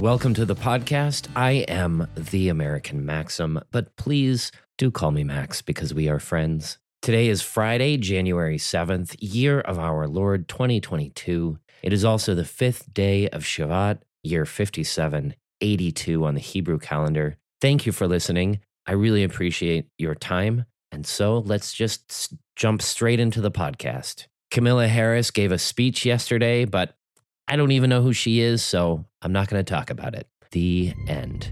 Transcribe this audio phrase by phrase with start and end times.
[0.00, 1.28] Welcome to the podcast.
[1.36, 6.78] I am the American Maxim, but please do call me Max because we are friends.
[7.02, 11.58] Today is Friday, January 7th, year of our Lord 2022.
[11.82, 17.36] It is also the fifth day of Shevat, year 5782 on the Hebrew calendar.
[17.60, 18.60] Thank you for listening.
[18.86, 20.64] I really appreciate your time.
[20.90, 24.28] And so let's just jump straight into the podcast.
[24.50, 26.94] Kamala Harris gave a speech yesterday, but
[27.50, 30.28] I don't even know who she is, so I'm not going to talk about it.
[30.52, 31.50] The end.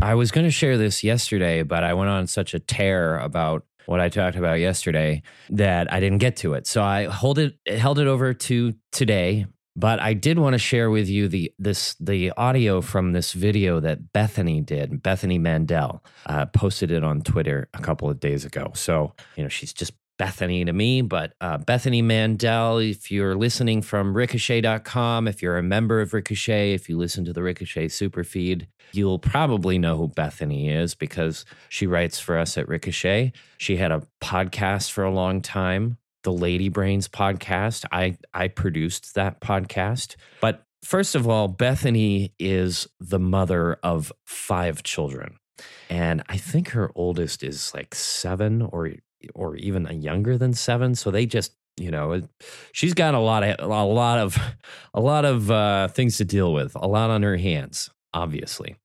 [0.00, 3.64] I was going to share this yesterday, but I went on such a tear about
[3.86, 6.68] what I talked about yesterday that I didn't get to it.
[6.68, 10.90] So I hold it held it over to today, but I did want to share
[10.90, 15.02] with you the this the audio from this video that Bethany did.
[15.02, 18.70] Bethany Mandel uh, posted it on Twitter a couple of days ago.
[18.74, 23.82] So you know she's just Bethany to me, but uh, Bethany Mandel, if you're listening
[23.82, 28.22] from ricochet.com, if you're a member of Ricochet, if you listen to the Ricochet super
[28.22, 33.32] feed, you'll probably know who Bethany is because she writes for us at Ricochet.
[33.58, 37.84] She had a podcast for a long time, the Lady Brains podcast.
[37.90, 40.14] I, I produced that podcast.
[40.40, 45.38] But first of all, Bethany is the mother of five children.
[45.90, 48.92] And I think her oldest is like seven or
[49.34, 50.94] or even younger than seven.
[50.94, 52.28] So they just, you know, it-
[52.72, 54.36] she's got a lot of a lot of
[54.94, 58.76] a lot of uh, things to deal with, a lot on her hands, obviously.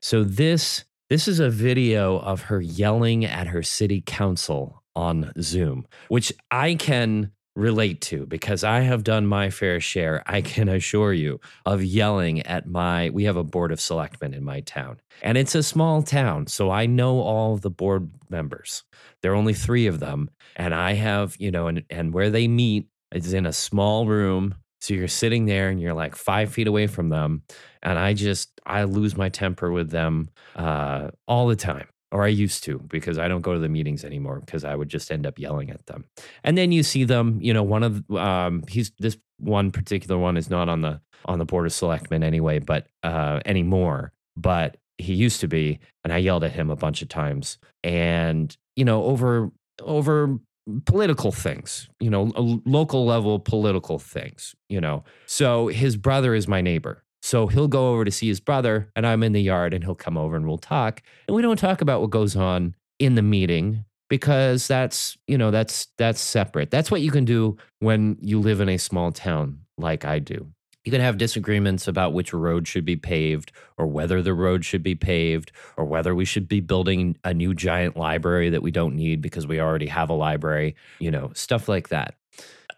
[0.00, 5.86] So this this is a video of her yelling at her city council on Zoom,
[6.08, 11.12] which I can relate to because I have done my fair share, I can assure
[11.12, 15.00] you, of yelling at my we have a board of selectmen in my town.
[15.22, 18.82] And it's a small town, so I know all the board members.
[19.22, 22.48] There are only 3 of them, and I have, you know, and and where they
[22.48, 24.54] meet is in a small room.
[24.80, 27.42] So you're sitting there and you're like 5 feet away from them,
[27.82, 32.28] and I just I lose my temper with them uh all the time or I
[32.28, 35.26] used to because I don't go to the meetings anymore because I would just end
[35.26, 36.04] up yelling at them.
[36.44, 40.36] And then you see them, you know, one of um he's this one particular one
[40.36, 45.14] is not on the on the board of selectmen anyway, but uh anymore, but he
[45.14, 49.04] used to be and I yelled at him a bunch of times and you know
[49.04, 49.50] over
[49.82, 50.38] over
[50.84, 52.32] political things, you know,
[52.64, 55.04] local level political things, you know.
[55.26, 57.02] So his brother is my neighbor.
[57.22, 59.94] So he'll go over to see his brother, and I'm in the yard, and he'll
[59.94, 61.02] come over and we'll talk.
[61.28, 65.50] And we don't talk about what goes on in the meeting because that's, you know,
[65.50, 66.70] that's that's separate.
[66.70, 70.48] That's what you can do when you live in a small town like I do.
[70.84, 74.82] You can have disagreements about which road should be paved or whether the road should
[74.82, 78.96] be paved or whether we should be building a new giant library that we don't
[78.96, 82.14] need because we already have a library, you know, stuff like that.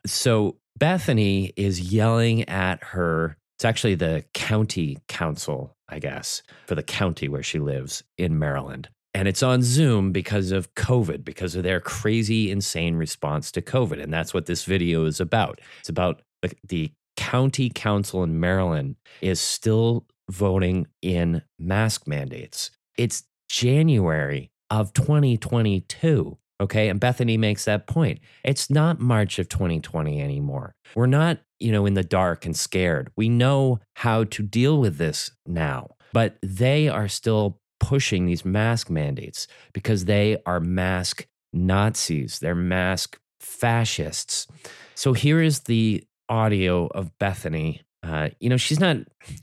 [0.05, 3.37] So Bethany is yelling at her.
[3.63, 8.89] It's actually the county council, I guess, for the county where she lives in Maryland.
[9.15, 14.03] And it's on Zoom because of COVID, because of their crazy, insane response to COVID.
[14.03, 15.61] And that's what this video is about.
[15.79, 22.73] It's about the, the county council in Maryland is still voting in mask mandates.
[22.99, 26.37] It's January of 2022.
[26.61, 26.89] Okay.
[26.89, 28.19] And Bethany makes that point.
[28.45, 30.75] It's not March of 2020 anymore.
[30.97, 33.11] We're not, you know, in the dark and scared.
[33.17, 38.91] We know how to deal with this now, but they are still pushing these mask
[38.91, 42.39] mandates because they are mask Nazis.
[42.39, 44.47] They're mask fascists.
[44.95, 47.83] So here is the audio of Bethany.
[48.03, 48.97] Uh, you know, she's not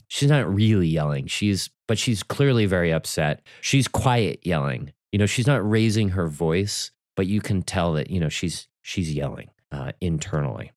[0.08, 1.26] she's not really yelling.
[1.26, 3.42] She's but she's clearly very upset.
[3.60, 4.92] She's quiet yelling.
[5.12, 8.68] You know, she's not raising her voice, but you can tell that you know she's
[8.82, 10.72] she's yelling uh, internally.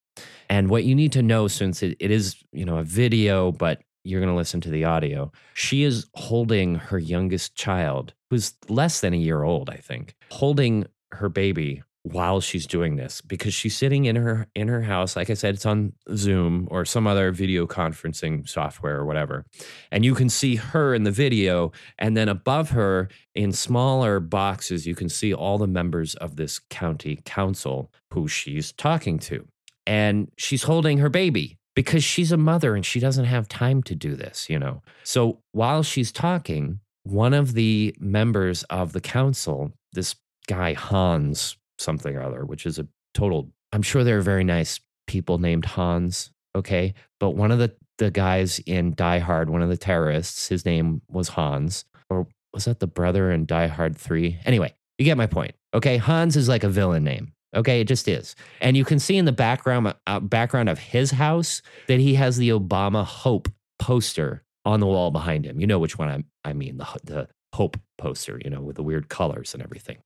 [0.53, 3.81] And what you need to know, since it, it is you know a video, but
[4.03, 5.31] you're going to listen to the audio.
[5.55, 10.85] She is holding her youngest child, who's less than a year old, I think, holding
[11.11, 15.29] her baby while she's doing this because she's sitting in her in her house like
[15.29, 19.45] i said it's on zoom or some other video conferencing software or whatever
[19.89, 24.85] and you can see her in the video and then above her in smaller boxes
[24.85, 29.47] you can see all the members of this county council who she's talking to
[29.85, 33.95] and she's holding her baby because she's a mother and she doesn't have time to
[33.95, 39.71] do this you know so while she's talking one of the members of the council
[39.93, 40.15] this
[40.47, 43.51] guy hans something or other, which is a total.
[43.71, 46.31] I'm sure there are very nice people named Hans.
[46.55, 50.65] Okay, but one of the the guys in Die Hard, one of the terrorists, his
[50.65, 54.39] name was Hans, or was that the brother in Die Hard Three?
[54.45, 55.55] Anyway, you get my point.
[55.73, 57.33] Okay, Hans is like a villain name.
[57.55, 58.35] Okay, it just is.
[58.61, 62.37] And you can see in the background uh, background of his house that he has
[62.37, 63.47] the Obama Hope
[63.79, 65.59] poster on the wall behind him.
[65.59, 68.83] You know which one I, I mean, the, the Hope poster, you know, with the
[68.83, 69.97] weird colors and everything.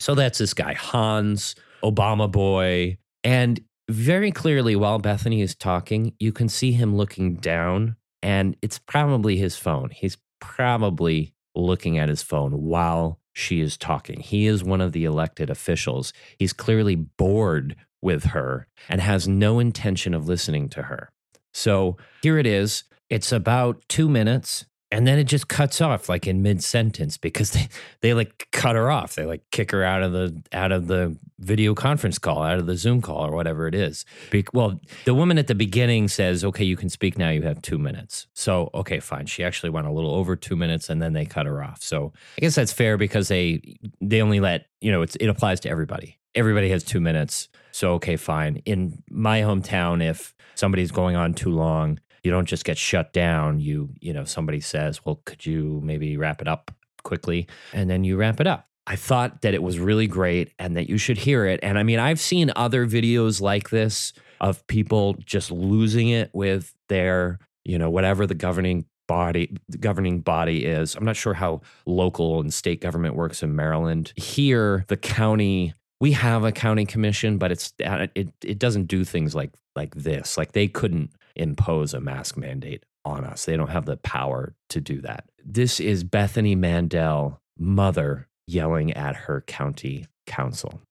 [0.00, 2.98] So that's this guy, Hans, Obama boy.
[3.22, 8.78] And very clearly, while Bethany is talking, you can see him looking down, and it's
[8.80, 9.90] probably his phone.
[9.90, 14.20] He's probably looking at his phone while she is talking.
[14.20, 16.12] He is one of the elected officials.
[16.38, 21.10] He's clearly bored with her and has no intention of listening to her.
[21.52, 22.84] So here it is.
[23.08, 27.50] It's about two minutes and then it just cuts off like in mid sentence because
[27.52, 27.68] they,
[28.02, 29.14] they like cut her off.
[29.14, 32.66] They like kick her out of the out of the video conference call, out of
[32.66, 34.04] the Zoom call or whatever it is.
[34.30, 37.30] Be- well, the woman at the beginning says, "Okay, you can speak now.
[37.30, 39.26] You have two minutes." So okay, fine.
[39.26, 41.82] She actually went a little over two minutes, and then they cut her off.
[41.82, 45.58] So I guess that's fair because they they only let you know it's, it applies
[45.60, 46.18] to everybody.
[46.34, 47.48] Everybody has two minutes.
[47.72, 48.56] So okay, fine.
[48.66, 53.60] In my hometown, if somebody's going on too long, you don't just get shut down.
[53.60, 56.70] You, you know, somebody says, well, could you maybe wrap it up
[57.02, 57.48] quickly?
[57.72, 58.68] And then you wrap it up.
[58.86, 61.60] I thought that it was really great and that you should hear it.
[61.62, 66.74] And I mean, I've seen other videos like this of people just losing it with
[66.88, 70.94] their, you know, whatever the governing body the governing body is.
[70.94, 74.12] I'm not sure how local and state government works in Maryland.
[74.16, 79.34] Here, the county we have a county commission, but it's it it doesn't do things
[79.34, 80.36] like like this.
[80.36, 83.44] Like they couldn't impose a mask mandate on us.
[83.44, 85.24] They don't have the power to do that.
[85.44, 90.82] This is Bethany Mandel, mother, yelling at her county council.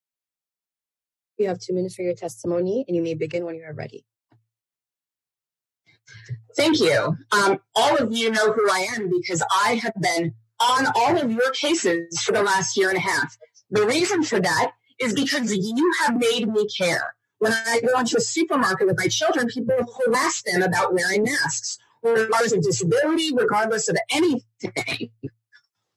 [1.37, 4.05] You have two minutes for your testimony, and you may begin when you are ready.
[6.55, 7.15] Thank you.
[7.31, 11.31] Um, all of you know who I am because I have been on all of
[11.31, 13.35] your cases for the last year and a half.
[13.69, 17.15] The reason for that is because you have made me care.
[17.41, 21.79] When I go into a supermarket with my children, people harass them about wearing masks,
[22.03, 25.09] regardless of disability, regardless of anything.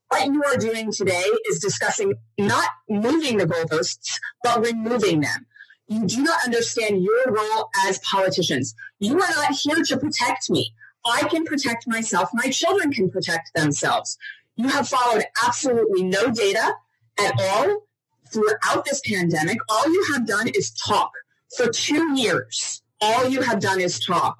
[0.08, 5.46] What you are doing today is discussing not moving the goalposts, but removing them.
[5.86, 8.74] You do not understand your role as politicians.
[8.98, 10.72] You are not here to protect me.
[11.04, 12.30] I can protect myself.
[12.32, 14.16] My children can protect themselves.
[14.56, 16.72] You have followed absolutely no data
[17.18, 17.86] at all
[18.32, 19.58] throughout this pandemic.
[19.68, 21.12] All you have done is talk
[21.56, 24.38] for two years, all you have done is talk.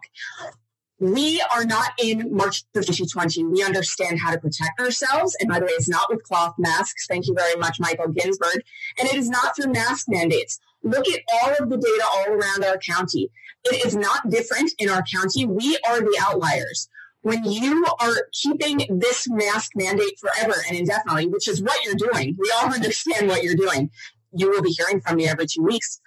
[1.00, 3.44] We are not in March of 2020.
[3.44, 5.36] We understand how to protect ourselves.
[5.40, 7.06] And by the way, it's not with cloth masks.
[7.06, 8.62] Thank you very much, Michael Ginsburg.
[8.98, 10.60] And it is not through mask mandates.
[10.82, 13.30] Look at all of the data all around our county.
[13.64, 15.46] It is not different in our county.
[15.46, 16.88] We are the outliers.
[17.22, 22.36] When you are keeping this mask mandate forever and indefinitely, which is what you're doing,
[22.38, 23.90] we all understand what you're doing.
[24.36, 26.00] You will be hearing from me every two weeks.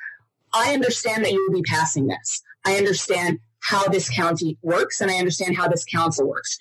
[0.54, 2.42] I understand that you will be passing this.
[2.66, 6.58] I understand how this county works and I understand how this council works.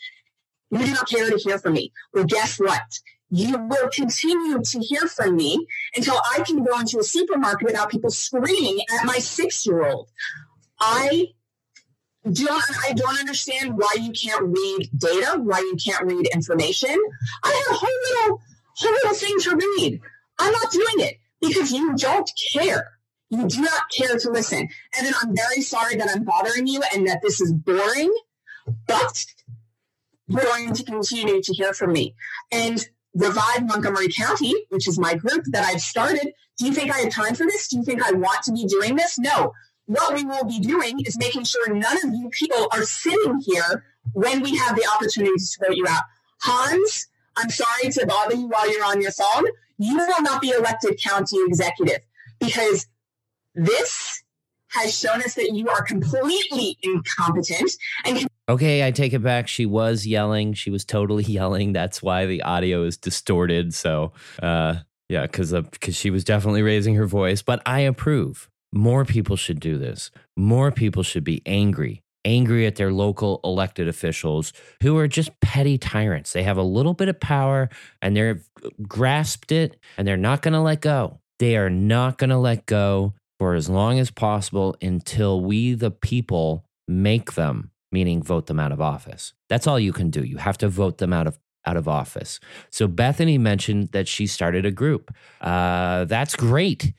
[0.70, 1.92] You do not care to hear from me.
[2.12, 3.00] Well, guess what?
[3.30, 7.90] You will continue to hear from me until I can go into a supermarket without
[7.90, 10.10] people screaming at my six year old.
[10.80, 11.28] I
[12.30, 16.96] don't I don't understand why you can't read data, why you can't read information.
[17.44, 18.42] I have a whole little
[18.76, 20.00] whole little thing to read.
[20.38, 22.95] I'm not doing it because you don't care.
[23.30, 24.58] You do not care to listen.
[24.58, 28.14] And then I'm very sorry that I'm bothering you and that this is boring,
[28.86, 29.24] but
[30.28, 32.14] you're going to continue to hear from me.
[32.52, 36.98] And Revive Montgomery County, which is my group that I've started, do you think I
[36.98, 37.68] have time for this?
[37.68, 39.18] Do you think I want to be doing this?
[39.18, 39.52] No.
[39.86, 43.84] What we will be doing is making sure none of you people are sitting here
[44.12, 46.02] when we have the opportunity to vote you out.
[46.42, 49.44] Hans, I'm sorry to bother you while you're on your phone.
[49.78, 52.00] You will not be elected county executive
[52.40, 52.86] because
[53.56, 54.22] this
[54.68, 57.72] has shown us that you are completely incompetent
[58.04, 59.48] and Okay, I take it back.
[59.48, 60.52] She was yelling.
[60.52, 61.72] She was totally yelling.
[61.72, 63.74] That's why the audio is distorted.
[63.74, 64.76] So, uh,
[65.08, 67.42] yeah, because because she was definitely raising her voice.
[67.42, 68.48] But I approve.
[68.72, 70.10] More people should do this.
[70.36, 75.78] More people should be angry, angry at their local elected officials who are just petty
[75.78, 76.32] tyrants.
[76.32, 77.68] They have a little bit of power
[78.02, 78.48] and they've
[78.86, 81.20] grasped it, and they're not going to let go.
[81.38, 85.90] They are not going to let go for as long as possible until we, the
[85.90, 89.32] people, make them, meaning vote them out of office.
[89.48, 90.22] That's all you can do.
[90.24, 92.38] You have to vote them out of out of office.
[92.70, 95.12] So Bethany mentioned that she started a group.
[95.40, 96.92] Uh, that's great.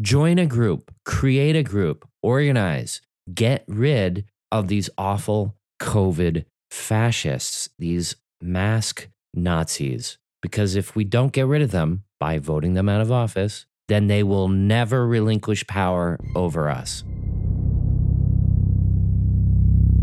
[0.00, 3.00] Join a group, create a group, organize,
[3.34, 10.18] get rid of these awful COVID fascists, these mask Nazis.
[10.40, 14.06] Because if we don't get rid of them by voting them out of office, then
[14.06, 17.04] they will never relinquish power over us.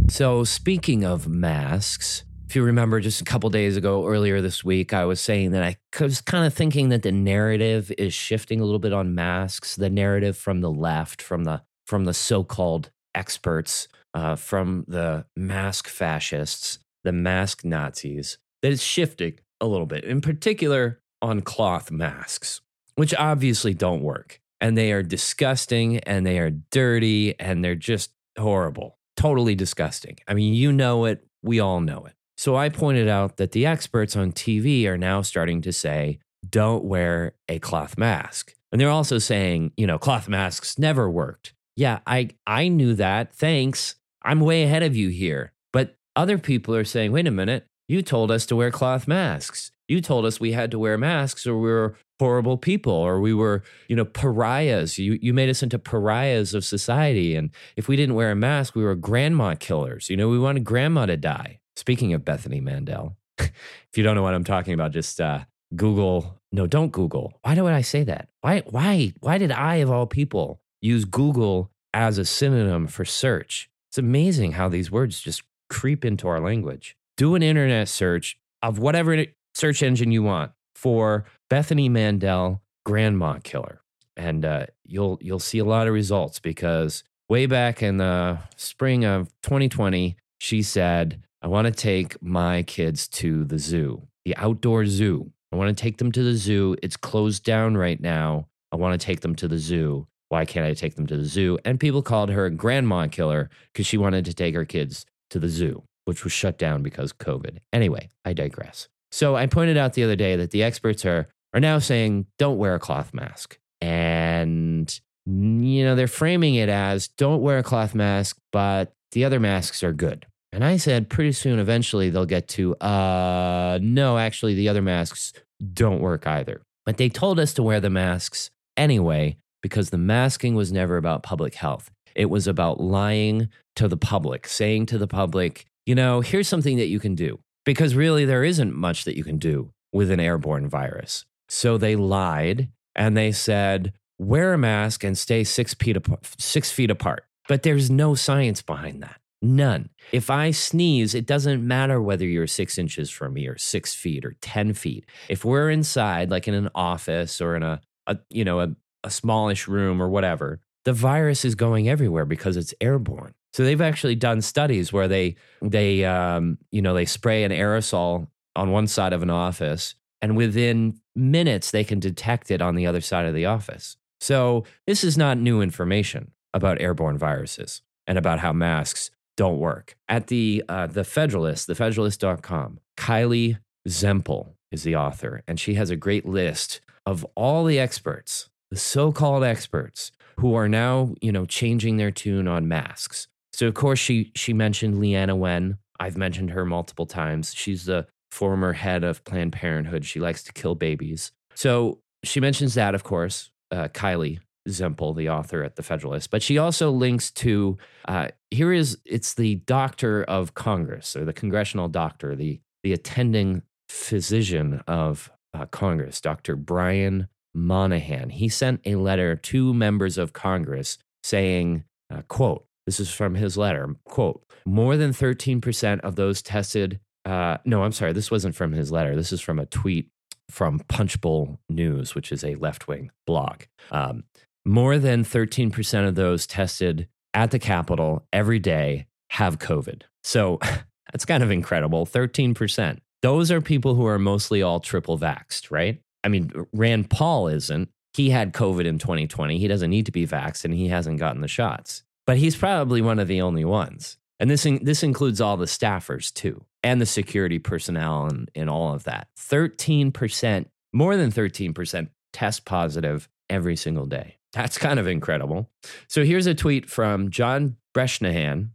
[0.10, 4.94] So, speaking of masks, if you remember just a couple days ago, earlier this week,
[4.94, 8.64] I was saying that I was kind of thinking that the narrative is shifting a
[8.64, 9.76] little bit on masks.
[9.76, 15.88] The narrative from the left, from the from the so-called experts, uh, from the mask
[15.88, 20.04] fascists, the mask Nazis, that is shifting a little bit.
[20.04, 22.62] In particular, on cloth masks,
[22.96, 28.12] which obviously don't work, and they are disgusting, and they are dirty, and they're just
[28.38, 30.18] horrible totally disgusting.
[30.28, 32.14] I mean, you know it, we all know it.
[32.38, 36.20] So I pointed out that the experts on TV are now starting to say,
[36.50, 38.54] don't wear a cloth mask.
[38.72, 41.54] And they're also saying, you know, cloth masks never worked.
[41.76, 43.34] Yeah, I I knew that.
[43.34, 43.96] Thanks.
[44.24, 45.54] I'm way ahead of you here.
[45.72, 49.72] But other people are saying, wait a minute, you told us to wear cloth masks.
[49.88, 53.34] You told us we had to wear masks or we were horrible people or we
[53.34, 54.98] were, you know, pariahs.
[54.98, 57.36] You you made us into pariahs of society.
[57.36, 60.10] And if we didn't wear a mask, we were grandma killers.
[60.10, 61.60] You know, we wanted grandma to die.
[61.76, 63.52] Speaking of Bethany Mandel, if
[63.96, 66.40] you don't know what I'm talking about, just uh, Google.
[66.52, 67.34] No, don't Google.
[67.42, 68.30] Why do I say that?
[68.42, 73.70] Why why why did I of all people use Google as a synonym for search?
[73.90, 76.96] It's amazing how these words just creep into our language.
[77.18, 83.82] Do an internet search of whatever search engine you want for Bethany Mandel grandma killer,
[84.18, 89.06] and uh, you'll you'll see a lot of results because way back in the spring
[89.06, 94.86] of 2020, she said, "I want to take my kids to the zoo, the outdoor
[94.86, 95.32] zoo.
[95.52, 96.76] I want to take them to the zoo.
[96.82, 98.48] It's closed down right now.
[98.72, 101.26] I want to take them to the zoo." Why can't I take them to the
[101.26, 101.60] zoo?
[101.64, 105.48] And people called her grandma killer because she wanted to take her kids to the
[105.48, 107.60] zoo, which was shut down because COVID.
[107.72, 108.88] Anyway, I digress.
[109.14, 112.58] So I pointed out the other day that the experts are are now saying don't
[112.58, 113.60] wear a cloth mask.
[113.80, 114.90] And
[115.28, 119.84] you know, they're framing it as don't wear a cloth mask, but the other masks
[119.84, 120.26] are good.
[120.52, 125.32] And I said pretty soon eventually they'll get to uh no, actually the other masks
[125.76, 126.64] don't work either.
[126.84, 131.22] But they told us to wear the masks anyway because the masking was never about
[131.22, 131.92] public health.
[132.16, 136.78] It was about lying to the public, saying to the public, you know, here's something
[136.78, 140.20] that you can do because really there isn't much that you can do with an
[140.20, 141.26] airborne virus.
[141.50, 146.72] So they lied and they said, wear a mask and stay six feet, apart, six
[146.72, 147.26] feet apart.
[147.48, 149.20] But there's no science behind that.
[149.42, 149.90] None.
[150.14, 154.24] If I sneeze, it doesn't matter whether you're six inches from me or six feet
[154.24, 155.06] or 10 feet.
[155.28, 159.10] If we're inside, like in an office or in a, a you know, a, a
[159.10, 163.34] smallish room or whatever, the virus is going everywhere because it's airborne.
[163.54, 168.28] So they've actually done studies where they they um, you know they spray an aerosol
[168.56, 172.88] on one side of an office, and within minutes they can detect it on the
[172.88, 173.98] other side of the office.
[174.20, 179.96] So this is not new information about airborne viruses and about how masks don't work.
[180.08, 183.58] At the uh, the Federalist, thefederalist.com, Kylee
[183.88, 188.78] Zempel is the author, and she has a great list of all the experts, the
[188.78, 193.28] so-called experts who are now, you know, changing their tune on masks.
[193.54, 195.78] So of course she she mentioned Leana Wen.
[196.00, 197.54] I've mentioned her multiple times.
[197.54, 200.06] She's the former head of Planned Parenthood.
[200.06, 201.32] She likes to kill babies.
[201.54, 206.32] So she mentions that, of course, uh, Kylee Zempel, the author at the Federalist.
[206.32, 211.34] But she also links to uh, here is it's the doctor of Congress or the
[211.34, 216.56] congressional doctor, the the attending physician of uh, Congress, Dr.
[216.56, 218.30] Brian Monahan.
[218.30, 223.58] He sent a letter to members of Congress saying, uh, "quote this is from his
[223.58, 223.96] letter.
[224.06, 227.00] Quote More than 13% of those tested.
[227.26, 228.14] Uh, no, I'm sorry.
[228.14, 229.16] This wasn't from his letter.
[229.16, 230.10] This is from a tweet
[230.50, 233.64] from Punchbowl News, which is a left wing blog.
[233.92, 234.26] Um,
[234.66, 240.04] more than 13% of those tested at the Capitol every day have COVID.
[240.24, 240.60] So
[241.12, 242.06] that's kind of incredible.
[242.06, 243.00] 13%.
[243.22, 246.02] Those are people who are mostly all triple vaxxed, right?
[246.24, 247.90] I mean, Rand Paul isn't.
[248.14, 249.58] He had COVID in 2020.
[249.58, 253.02] He doesn't need to be vaxxed and he hasn't gotten the shots but he's probably
[253.02, 254.18] one of the only ones.
[254.40, 258.70] And this, in, this includes all the staffers too, and the security personnel and, and
[258.70, 259.28] all of that.
[259.40, 264.38] 13%, more than 13% test positive every single day.
[264.54, 265.70] That's kind of incredible.
[266.08, 268.72] So here's a tweet from John Bresnahan.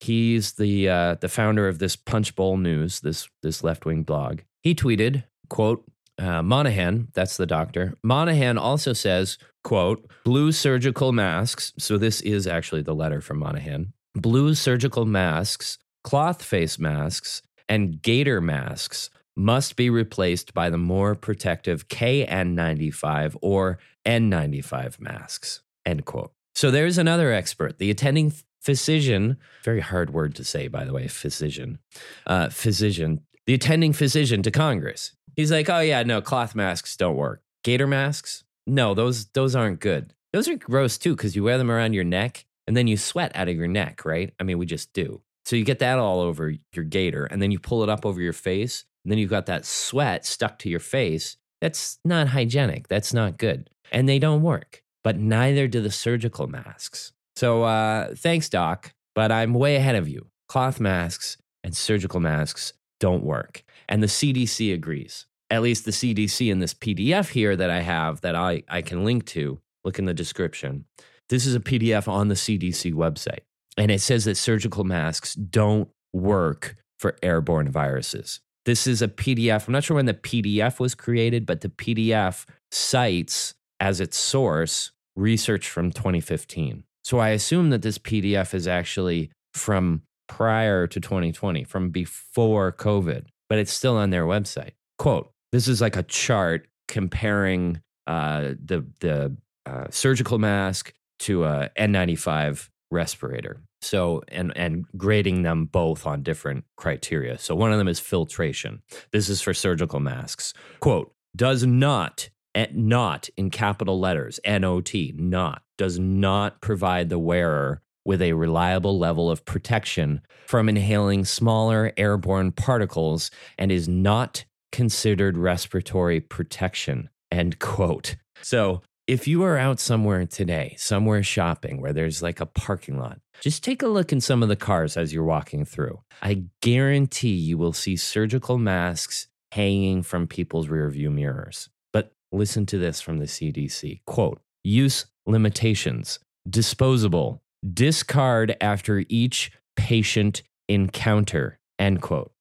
[0.00, 4.40] He's the, uh, the founder of this Punchbowl News, this, this left wing blog.
[4.62, 5.84] He tweeted, quote,
[6.18, 7.96] uh, Monahan, that's the doctor.
[8.02, 11.72] Monahan also says, quote, blue surgical masks.
[11.78, 13.92] So this is actually the letter from Monahan.
[14.14, 21.14] Blue surgical masks, cloth face masks, and gaiter masks must be replaced by the more
[21.14, 25.62] protective KN95 or N95 masks.
[25.86, 26.32] End quote.
[26.54, 31.08] So there's another expert, the attending physician, very hard word to say, by the way,
[31.08, 31.78] physician,
[32.26, 35.12] uh, physician, the attending physician to Congress.
[35.36, 37.42] He's like, oh yeah, no, cloth masks don't work.
[37.62, 38.44] Gaiter masks?
[38.70, 40.14] No, those those aren't good.
[40.32, 43.32] Those are gross too, because you wear them around your neck and then you sweat
[43.34, 44.32] out of your neck, right?
[44.38, 45.22] I mean, we just do.
[45.44, 48.20] So you get that all over your gaiter, and then you pull it up over
[48.20, 51.36] your face, and then you've got that sweat stuck to your face.
[51.60, 52.86] That's not hygienic.
[52.86, 53.68] That's not good.
[53.90, 57.12] And they don't work, but neither do the surgical masks.
[57.34, 60.28] So uh, thanks, Doc, but I'm way ahead of you.
[60.48, 63.64] Cloth masks and surgical masks don't work.
[63.88, 65.26] And the CDC agrees.
[65.50, 69.04] At least the CDC in this PDF here that I have that I, I can
[69.04, 70.84] link to, look in the description.
[71.28, 73.40] This is a PDF on the CDC website.
[73.76, 78.40] And it says that surgical masks don't work for airborne viruses.
[78.66, 79.66] This is a PDF.
[79.66, 84.92] I'm not sure when the PDF was created, but the PDF cites as its source
[85.16, 86.84] research from 2015.
[87.02, 93.26] So I assume that this PDF is actually from prior to 2020, from before COVID,
[93.48, 94.72] but it's still on their website.
[94.98, 101.70] Quote, this is like a chart comparing uh, the, the uh, surgical mask to a
[101.78, 103.60] N95 respirator.
[103.82, 107.38] So, and, and grading them both on different criteria.
[107.38, 108.82] So, one of them is filtration.
[109.12, 110.52] This is for surgical masks.
[110.80, 117.80] Quote, does not, eh, not in capital letters, NOT, not, does not provide the wearer
[118.04, 125.36] with a reliable level of protection from inhaling smaller airborne particles and is not considered
[125.36, 127.10] respiratory protection.
[127.30, 128.16] End quote.
[128.42, 133.18] So, if you are out somewhere today, somewhere shopping where there's like a parking lot,
[133.40, 136.00] just take a look in some of the cars as you're walking through.
[136.22, 141.68] I guarantee you will see surgical masks hanging from people's rearview mirrors.
[141.92, 147.42] But listen to this from the CDC quote, use limitations, disposable,
[147.74, 152.32] discard after each patient encounter, end quote.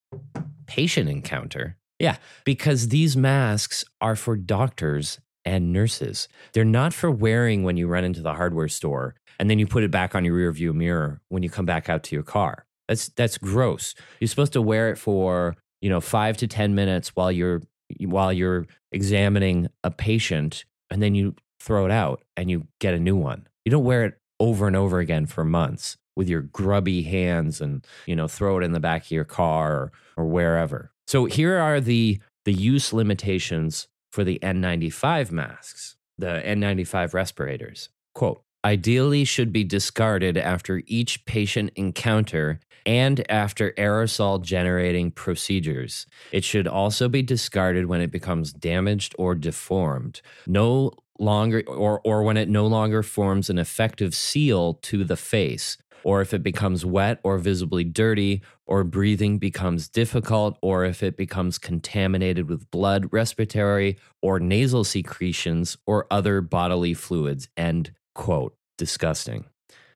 [0.68, 1.78] Patient encounter?
[2.00, 6.28] Yeah, because these masks are for doctors and nurses.
[6.54, 9.84] They're not for wearing when you run into the hardware store and then you put
[9.84, 12.66] it back on your rearview mirror when you come back out to your car.
[12.88, 13.96] That's that's gross.
[14.20, 17.62] You're supposed to wear it for, you know, 5 to 10 minutes while you're
[18.02, 23.00] while you're examining a patient and then you throw it out and you get a
[23.00, 23.48] new one.
[23.66, 27.88] You don't wear it over and over again for months with your grubby hands and,
[28.06, 30.92] you know, throw it in the back of your car or, or wherever.
[31.08, 37.88] So here are the the use limitations for the N95 masks, the N95 respirators.
[38.14, 46.06] Quote, ideally should be discarded after each patient encounter and after aerosol generating procedures.
[46.34, 50.22] It should also be discarded when it becomes damaged or deformed.
[50.46, 55.78] No longer or or when it no longer forms an effective seal to the face
[56.04, 61.18] or if it becomes wet or visibly dirty, or breathing becomes difficult, or if it
[61.18, 67.48] becomes contaminated with blood, respiratory, or nasal secretions, or other bodily fluids.
[67.58, 68.56] End quote.
[68.78, 69.46] Disgusting.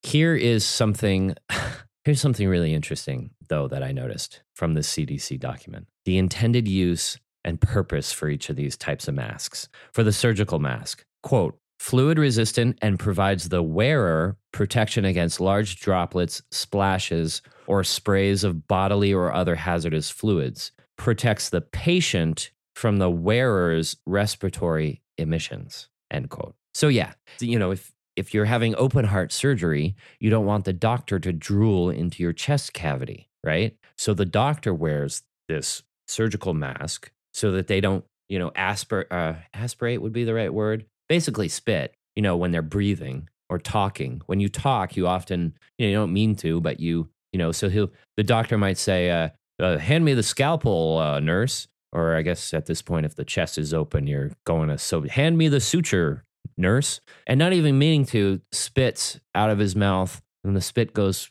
[0.01, 1.35] Here is something.
[2.05, 7.17] Here's something really interesting, though, that I noticed from the CDC document the intended use
[7.45, 9.69] and purpose for each of these types of masks.
[9.93, 16.41] For the surgical mask, quote, fluid resistant and provides the wearer protection against large droplets,
[16.51, 23.97] splashes, or sprays of bodily or other hazardous fluids, protects the patient from the wearer's
[24.05, 25.89] respiratory emissions.
[26.11, 26.55] End quote.
[26.73, 30.73] So yeah, you know, if if you're having open heart surgery, you don't want the
[30.73, 33.75] doctor to drool into your chest cavity, right?
[33.97, 39.33] So the doctor wears this surgical mask so that they don't, you know, aspirate, uh,
[39.53, 44.19] aspirate would be the right word, basically spit, you know, when they're breathing or talking.
[44.25, 47.51] When you talk, you often, you, know, you don't mean to, but you, you know,
[47.51, 49.29] so he'll, the doctor might say, uh,
[49.61, 51.67] uh, hand me the scalpel, uh, nurse.
[51.91, 55.03] Or I guess at this point, if the chest is open, you're going to, so
[55.03, 56.23] hand me the suture,
[56.57, 56.99] nurse.
[57.27, 61.29] And not even meaning to, spits out of his mouth, and the spit goes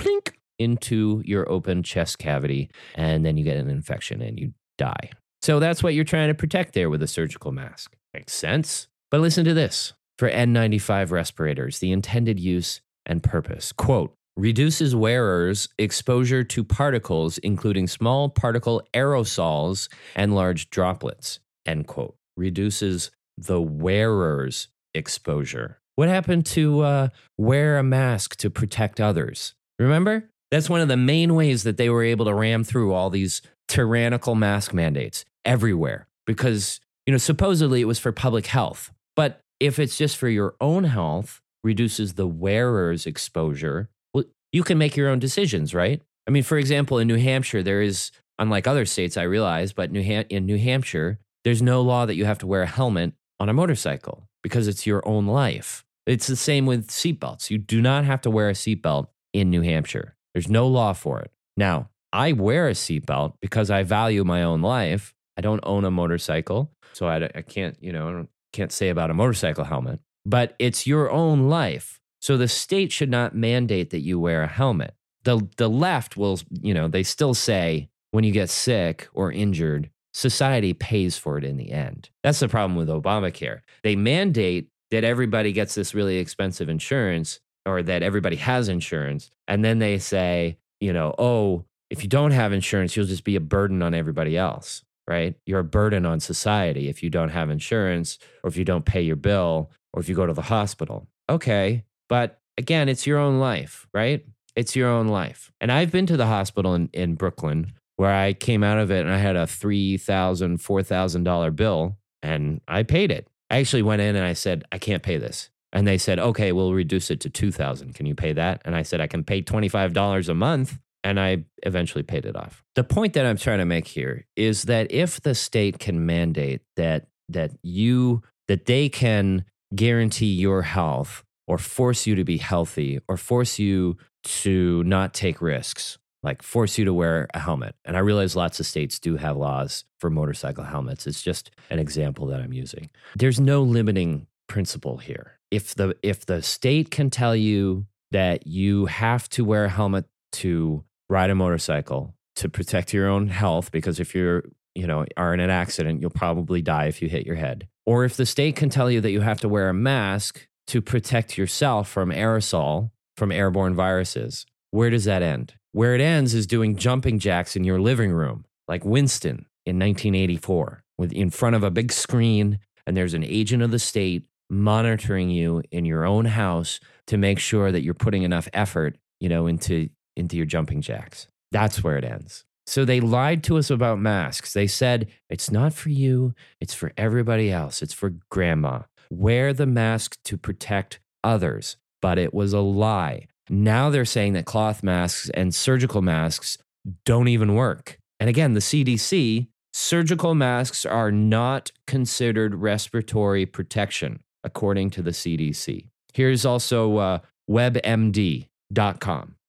[0.00, 2.70] plink into your open chest cavity.
[2.94, 5.10] And then you get an infection and you die.
[5.42, 7.96] So that's what you're trying to protect there with a surgical mask.
[8.14, 8.86] Makes sense.
[9.10, 13.72] But listen to this for N95 respirators, the intended use and purpose.
[13.72, 21.40] Quote, reduces wearers' exposure to particles, including small particle aerosols and large droplets.
[21.66, 22.16] End quote.
[22.36, 25.80] Reduces the wearer's exposure.
[25.96, 29.54] What happened to uh, wear a mask to protect others?
[29.78, 30.30] Remember?
[30.50, 33.42] That's one of the main ways that they were able to ram through all these
[33.68, 38.92] tyrannical mask mandates everywhere because, you know, supposedly it was for public health.
[39.16, 44.78] But if it's just for your own health, reduces the wearer's exposure, well, you can
[44.78, 46.02] make your own decisions, right?
[46.26, 49.92] I mean, for example, in New Hampshire, there is, unlike other states, I realize, but
[49.92, 53.12] New Ham- in New Hampshire, there's no law that you have to wear a helmet
[53.38, 55.84] on a motorcycle because it's your own life.
[56.06, 57.50] It's the same with seatbelts.
[57.50, 60.16] You do not have to wear a seatbelt in New Hampshire.
[60.32, 61.30] There's no law for it.
[61.56, 65.14] Now, I wear a seatbelt because I value my own life.
[65.36, 69.14] I don't own a motorcycle, so I, I can't, you know, can't say about a
[69.14, 70.00] motorcycle helmet.
[70.24, 72.00] But it's your own life.
[72.20, 74.94] So the state should not mandate that you wear a helmet.
[75.24, 79.90] The the left will, you know, they still say when you get sick or injured,
[80.12, 82.10] society pays for it in the end.
[82.22, 83.60] That's the problem with Obamacare.
[83.82, 89.30] They mandate that everybody gets this really expensive insurance or that everybody has insurance.
[89.48, 93.36] And then they say, you know, oh, if you don't have insurance, you'll just be
[93.36, 95.34] a burden on everybody else, right?
[95.46, 99.02] You're a burden on society if you don't have insurance or if you don't pay
[99.02, 101.06] your bill or if you go to the hospital.
[101.28, 101.84] Okay.
[102.08, 104.24] But again, it's your own life, right?
[104.56, 105.52] It's your own life.
[105.60, 109.00] And I've been to the hospital in, in Brooklyn where I came out of it
[109.00, 113.28] and I had a $3,000, $4,000 bill and I paid it.
[113.50, 115.50] I actually went in and I said, I can't pay this.
[115.72, 118.62] And they said, okay, we'll reduce it to 2000 Can you pay that?
[118.64, 120.78] And I said, I can pay $25 a month.
[121.04, 122.64] And I eventually paid it off.
[122.74, 126.62] The point that I'm trying to make here is that if the state can mandate
[126.76, 133.00] that, that you, that they can guarantee your health or force you to be healthy
[133.06, 137.74] or force you to not take risks, like force you to wear a helmet.
[137.84, 141.06] And I realize lots of states do have laws for motorcycle helmets.
[141.06, 142.88] It's just an example that I'm using.
[143.14, 145.38] There's no limiting principle here.
[145.50, 150.06] If the if the state can tell you that you have to wear a helmet
[150.32, 155.34] to ride a motorcycle to protect your own health because if you're, you know, are
[155.34, 157.68] in an accident, you'll probably die if you hit your head.
[157.86, 160.80] Or if the state can tell you that you have to wear a mask to
[160.80, 165.54] protect yourself from aerosol, from airborne viruses, where does that end?
[165.72, 170.82] Where it ends is doing jumping jacks in your living room, like Winston in 1984,
[170.98, 175.30] with in front of a big screen, and there's an agent of the state monitoring
[175.30, 179.46] you in your own house to make sure that you're putting enough effort, you know,
[179.46, 181.28] into into your jumping jacks.
[181.52, 182.44] That's where it ends.
[182.66, 184.52] So they lied to us about masks.
[184.52, 187.82] They said it's not for you, it's for everybody else.
[187.82, 188.82] It's for grandma.
[189.10, 191.76] Wear the mask to protect others.
[192.00, 193.26] But it was a lie.
[193.50, 196.58] Now they're saying that cloth masks and surgical masks
[197.04, 197.98] don't even work.
[198.20, 205.88] And again, the CDC, surgical masks are not considered respiratory protection, according to the CDC.
[206.12, 207.18] Here's also uh,
[207.50, 208.46] webmd.com,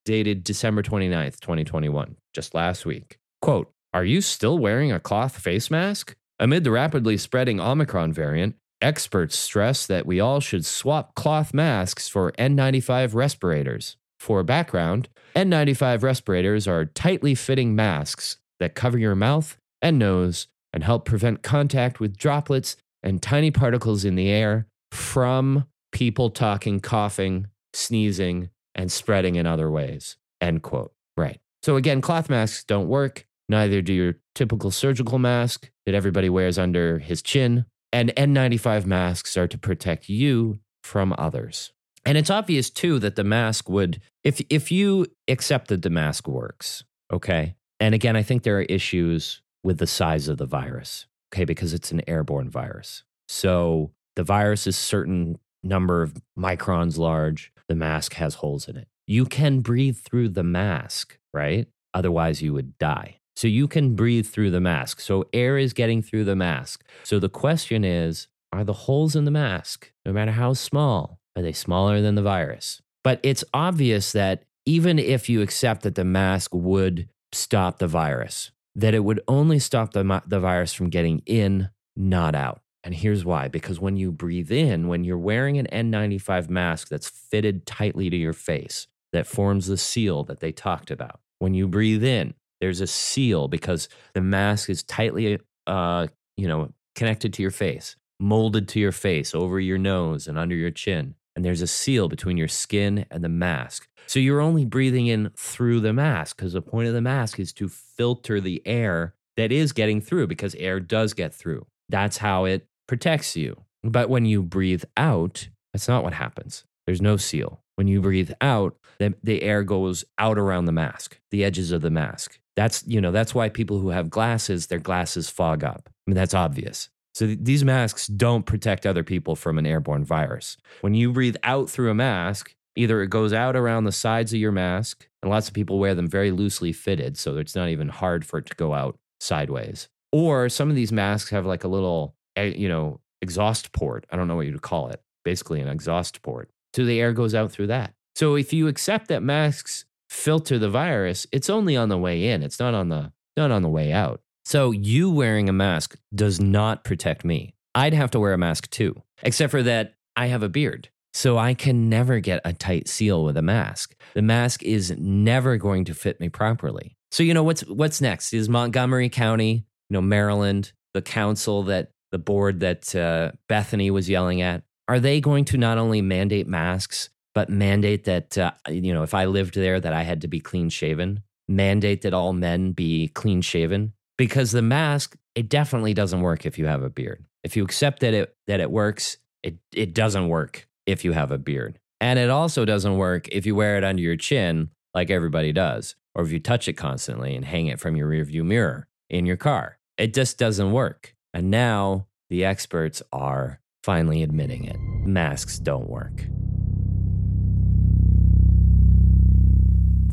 [0.06, 3.18] dated December 29th, 2021, just last week.
[3.42, 6.16] Quote Are you still wearing a cloth face mask?
[6.38, 12.08] Amid the rapidly spreading Omicron variant, Experts stress that we all should swap cloth masks
[12.08, 13.96] for N95 respirators.
[14.20, 20.84] For background, N95 respirators are tightly fitting masks that cover your mouth and nose and
[20.84, 27.46] help prevent contact with droplets and tiny particles in the air from people talking, coughing,
[27.72, 30.16] sneezing, and spreading in other ways.
[30.40, 30.92] End quote.
[31.16, 31.40] Right.
[31.64, 33.26] So again, cloth masks don't work.
[33.48, 39.36] Neither do your typical surgical mask that everybody wears under his chin and N95 masks
[39.36, 41.72] are to protect you from others.
[42.04, 46.28] And it's obvious too that the mask would, if if you accept that the mask
[46.28, 47.56] works, okay.
[47.80, 51.74] And again, I think there are issues with the size of the virus, okay, because
[51.74, 53.02] it's an airborne virus.
[53.28, 57.52] So the virus is certain number of microns large.
[57.68, 58.88] The mask has holes in it.
[59.06, 61.68] You can breathe through the mask, right?
[61.94, 63.20] Otherwise, you would die.
[63.36, 65.00] So you can breathe through the mask.
[65.00, 66.84] So air is getting through the mask.
[67.04, 71.42] So the question is are the holes in the mask, no matter how small, are
[71.42, 72.80] they smaller than the virus?
[73.04, 78.50] But it's obvious that even if you accept that the mask would stop the virus,
[78.74, 82.62] that it would only stop the, the virus from getting in, not out.
[82.86, 87.08] And here's why because when you breathe in, when you're wearing an N95 mask that's
[87.08, 91.66] fitted tightly to your face, that forms the seal that they talked about, when you
[91.66, 97.42] breathe in, there's a seal because the mask is tightly, uh, you know, connected to
[97.42, 101.16] your face, molded to your face, over your nose and under your chin.
[101.34, 103.88] And there's a seal between your skin and the mask.
[104.06, 107.52] So you're only breathing in through the mask because the point of the mask is
[107.54, 111.66] to filter the air that is getting through because air does get through.
[111.88, 113.62] That's how it protects you.
[113.82, 116.64] But when you breathe out, that's not what happens.
[116.86, 117.62] There's no seal.
[117.76, 121.82] When you breathe out, the, the air goes out around the mask, the edges of
[121.82, 122.38] the mask.
[122.56, 125.88] That's, you know, that's why people who have glasses, their glasses fog up.
[125.88, 126.88] I mean, that's obvious.
[127.14, 130.56] So th- these masks don't protect other people from an airborne virus.
[130.80, 134.38] When you breathe out through a mask, either it goes out around the sides of
[134.38, 137.88] your mask, and lots of people wear them very loosely fitted, so it's not even
[137.88, 139.88] hard for it to go out sideways.
[140.12, 144.06] Or some of these masks have like a little, you know, exhaust port.
[144.10, 145.02] I don't know what you'd call it.
[145.24, 146.50] Basically, an exhaust port.
[146.74, 147.94] So the air goes out through that.
[148.14, 152.42] So if you accept that masks filter the virus, it's only on the way in.
[152.42, 154.20] It's not on the not on the way out.
[154.44, 157.54] So you wearing a mask does not protect me.
[157.74, 160.88] I'd have to wear a mask too, except for that I have a beard.
[161.12, 163.96] So I can never get a tight seal with a mask.
[164.14, 166.96] The mask is never going to fit me properly.
[167.10, 171.90] So you know what's what's next is Montgomery County, you know Maryland, the council that
[172.12, 174.62] the board that uh, Bethany was yelling at.
[174.88, 179.14] Are they going to not only mandate masks, but mandate that uh, you know if
[179.14, 181.22] I lived there that I had to be clean shaven?
[181.48, 186.58] Mandate that all men be clean shaven because the mask it definitely doesn't work if
[186.58, 187.24] you have a beard.
[187.44, 191.30] If you accept that it that it works, it it doesn't work if you have
[191.30, 191.78] a beard.
[192.00, 195.94] And it also doesn't work if you wear it under your chin like everybody does,
[196.14, 199.36] or if you touch it constantly and hang it from your rearview mirror in your
[199.36, 199.78] car.
[199.98, 201.14] It just doesn't work.
[201.36, 204.80] And now the experts are finally admitting it.
[205.06, 206.26] Masks don't work.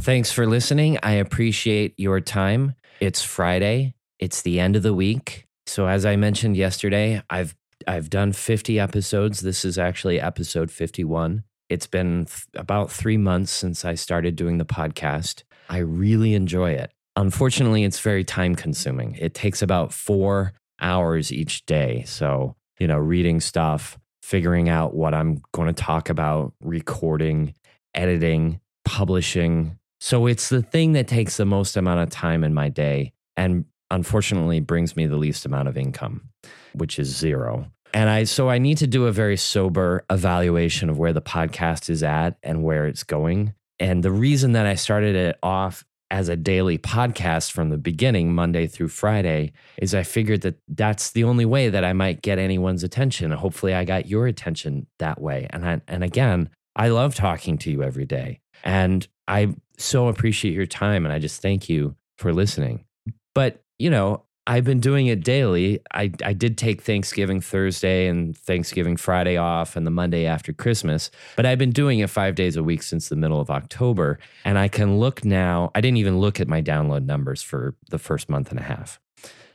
[0.02, 1.00] Thanks for listening.
[1.02, 2.76] I appreciate your time.
[3.00, 3.94] It's Friday.
[4.20, 5.48] It's the end of the week.
[5.66, 7.56] So as I mentioned yesterday, I've
[7.88, 9.40] I've done 50 episodes.
[9.40, 11.46] This is actually episode 51.
[11.70, 15.44] It's been th- about 3 months since I started doing the podcast.
[15.70, 16.92] I really enjoy it.
[17.16, 19.16] Unfortunately, it's very time consuming.
[19.22, 22.04] It takes about 4 hours each day.
[22.06, 27.56] So, you know, reading stuff, figuring out what I'm going to talk about, recording,
[27.96, 29.80] editing, publishing.
[30.00, 33.66] So it's the thing that takes the most amount of time in my day and
[33.90, 36.30] unfortunately brings me the least amount of income,
[36.74, 37.68] which is zero.
[37.94, 41.90] And I so I need to do a very sober evaluation of where the podcast
[41.90, 43.54] is at and where it's going.
[43.80, 48.36] And the reason that I started it off as a daily podcast from the beginning,
[48.36, 52.38] Monday through Friday, is I figured that that's the only way that I might get
[52.38, 53.32] anyone's attention.
[53.32, 55.48] Hopefully, I got your attention that way.
[55.50, 60.54] And I, and again, I love talking to you every day, and I so appreciate
[60.54, 61.04] your time.
[61.04, 62.86] And I just thank you for listening.
[63.34, 65.80] But you know, I've been doing it daily.
[65.94, 71.12] I, I did take Thanksgiving Thursday and Thanksgiving Friday off and the Monday after Christmas,
[71.38, 74.20] but I've been doing it five days a week since the middle of October.
[74.44, 78.00] And I can look now, I didn't even look at my download numbers for the
[78.00, 79.00] first month and a half.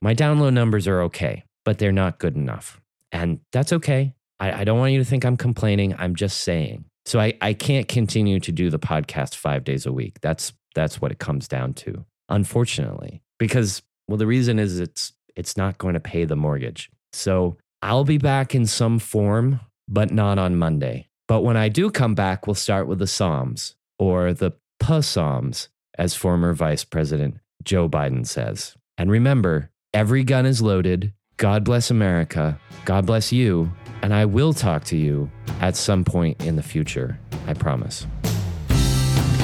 [0.00, 2.80] My download numbers are okay, but they're not good enough.
[3.12, 4.14] And that's okay.
[4.40, 5.94] I, I don't want you to think I'm complaining.
[5.98, 6.86] I'm just saying.
[7.04, 10.20] So I, I can't continue to do the podcast five days a week.
[10.20, 13.22] That's that's what it comes down to, unfortunately.
[13.38, 16.90] Because well, the reason is it's it's not going to pay the mortgage.
[17.12, 21.08] So I'll be back in some form, but not on Monday.
[21.28, 24.52] But when I do come back, we'll start with the Psalms or the
[25.00, 28.76] Psalms, as former Vice President Joe Biden says.
[28.96, 31.12] And remember, every gun is loaded.
[31.36, 32.58] God bless America.
[32.84, 33.70] God bless you.
[34.02, 37.18] And I will talk to you at some point in the future.
[37.46, 38.06] I promise.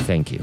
[0.07, 0.43] Thank you.